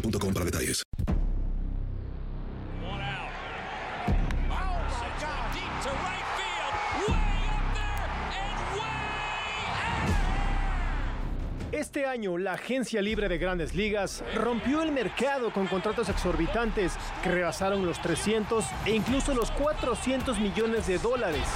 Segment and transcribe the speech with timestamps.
[0.00, 0.82] para detalles.
[11.72, 16.92] Este año, la agencia libre de grandes ligas rompió el mercado con contratos exorbitantes
[17.22, 21.46] que rebasaron los 300 e incluso los 400 millones de dólares.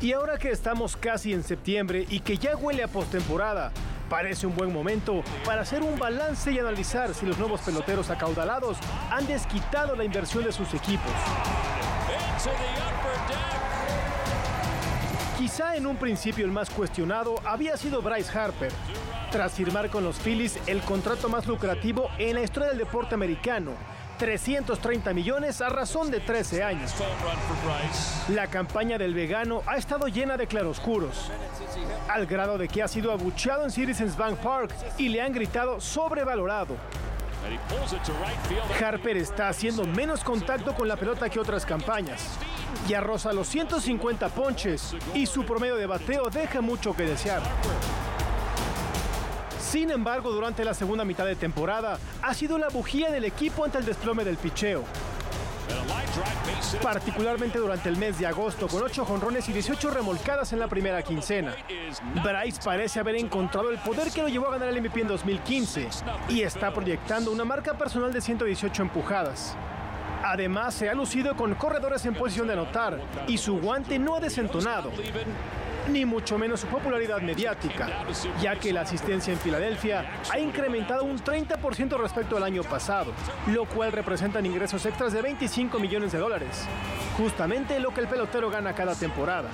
[0.00, 3.72] Y ahora que estamos casi en septiembre y que ya huele a postemporada,
[4.08, 8.78] parece un buen momento para hacer un balance y analizar si los nuevos peloteros acaudalados
[9.10, 11.12] han desquitado la inversión de sus equipos.
[15.38, 18.72] Quizá en un principio el más cuestionado había sido Bryce Harper,
[19.30, 23.72] tras firmar con los Phillies el contrato más lucrativo en la historia del deporte americano,
[24.18, 26.92] 330 millones a razón de 13 años.
[28.28, 31.30] La campaña del vegano ha estado llena de claroscuros,
[32.08, 35.80] al grado de que ha sido abucheado en Citizens Bank Park y le han gritado
[35.80, 36.76] sobrevalorado.
[38.84, 42.38] Harper está haciendo menos contacto con la pelota que otras campañas.
[42.88, 47.42] Ya roza los 150 ponches y su promedio de bateo deja mucho que desear.
[49.70, 53.76] Sin embargo, durante la segunda mitad de temporada ha sido la bujía del equipo ante
[53.76, 54.82] el desplome del picheo,
[56.82, 61.02] particularmente durante el mes de agosto con 8 jonrones y 18 remolcadas en la primera
[61.02, 61.54] quincena.
[62.24, 65.88] Bryce parece haber encontrado el poder que lo llevó a ganar el MVP en 2015
[66.30, 69.54] y está proyectando una marca personal de 118 empujadas.
[70.24, 74.20] Además, se ha lucido con corredores en posición de anotar y su guante no ha
[74.20, 74.90] desentonado,
[75.88, 77.88] ni mucho menos su popularidad mediática,
[78.40, 83.12] ya que la asistencia en Filadelfia ha incrementado un 30% respecto al año pasado,
[83.46, 86.66] lo cual representan ingresos extras de 25 millones de dólares,
[87.16, 89.48] justamente lo que el pelotero gana cada temporada.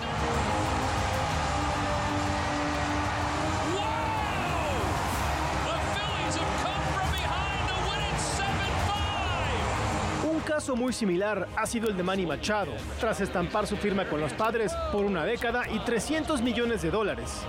[10.55, 12.71] Caso muy similar ha sido el de Manny Machado,
[13.01, 17.41] tras estampar su firma con los padres por una década y 300 millones de dólares.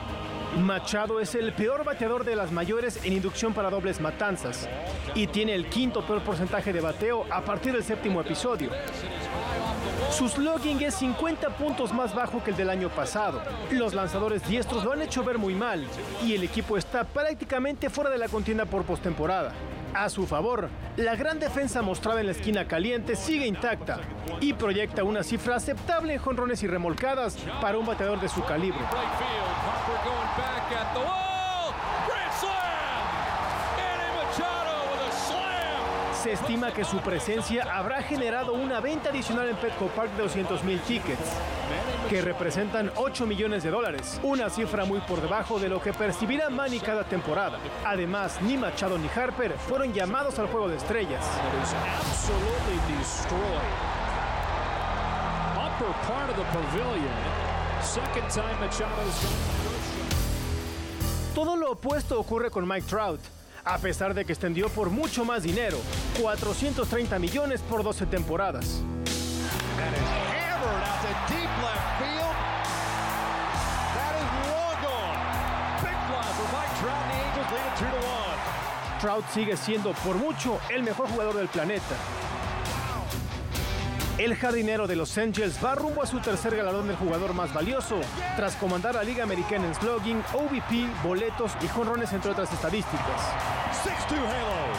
[0.58, 4.68] Machado es el peor bateador de las mayores en inducción para dobles matanzas
[5.14, 8.72] y tiene el quinto peor porcentaje de bateo a partir del séptimo episodio.
[10.10, 13.40] Su slugging es 50 puntos más bajo que el del año pasado.
[13.70, 15.86] Los lanzadores diestros lo han hecho ver muy mal
[16.26, 19.54] y el equipo está prácticamente fuera de la contienda por postemporada.
[19.96, 24.02] A su favor, la gran defensa mostrada en la esquina caliente sigue intacta
[24.42, 28.80] y proyecta una cifra aceptable en jonrones y remolcadas para un bateador de su calibre.
[36.26, 40.64] Se estima que su presencia habrá generado una venta adicional en Petco Park de 200
[40.64, 41.22] mil tickets,
[42.10, 46.50] que representan 8 millones de dólares, una cifra muy por debajo de lo que percibirá
[46.50, 47.60] Manny cada temporada.
[47.86, 51.24] Además, ni Machado ni Harper fueron llamados al juego de estrellas.
[61.36, 63.22] Todo lo opuesto ocurre con Mike Trout.
[63.68, 65.80] A pesar de que extendió por mucho más dinero,
[66.22, 68.84] 430 millones por 12 temporadas.
[69.76, 72.36] That is hammered out to deep left field.
[73.98, 75.18] That is long gone.
[75.82, 79.00] Big fly for Mike Trout and the Angels lead it 2 to 1.
[79.02, 81.96] Trout sigue siendo por mucho el mejor jugador del planeta.
[84.18, 88.00] El jardinero de Los Angels va rumbo a su tercer galardón del jugador más valioso,
[88.38, 93.22] tras comandar la Liga Americana en slugging, OVP, boletos y jonrones, entre otras estadísticas.
[93.84, 94.78] 6-2 Halos.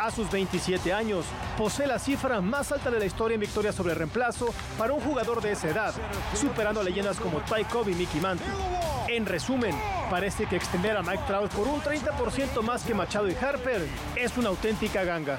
[0.00, 1.24] A sus 27 años,
[1.56, 5.40] posee la cifra más alta de la historia en victorias sobre reemplazo para un jugador
[5.40, 5.94] de esa edad,
[6.34, 8.48] superando leyendas como Ty Cobb y Mickey Mantle.
[9.06, 9.76] En resumen,
[10.10, 13.86] parece que extender a Mike Trout por un 30% más que Machado y Harper
[14.16, 15.38] es una auténtica ganga.